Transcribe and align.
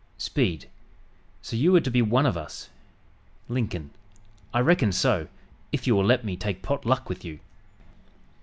Speed 0.17 0.67
"So 1.43 1.55
you 1.55 1.75
are 1.75 1.79
to 1.81 1.91
be 1.91 2.01
one 2.01 2.25
of 2.25 2.35
us?" 2.35 2.71
Lincoln 3.47 3.91
"I 4.51 4.59
reckon 4.61 4.91
so, 4.91 5.27
if 5.71 5.85
you 5.85 5.95
will 5.95 6.03
let 6.05 6.25
me 6.25 6.35
take 6.35 6.63
pot 6.63 6.87
luck 6.87 7.07
with 7.07 7.23
you." 7.23 7.37